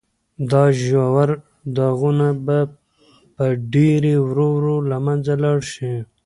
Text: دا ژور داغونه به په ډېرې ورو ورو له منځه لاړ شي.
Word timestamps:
دا 0.51 0.63
ژور 0.83 1.29
داغونه 1.75 2.29
به 2.45 2.57
په 3.35 3.45
ډېرې 3.73 4.15
ورو 4.27 4.47
ورو 4.55 4.75
له 4.89 4.97
منځه 5.05 5.33
لاړ 5.43 5.59
شي. 5.73 5.93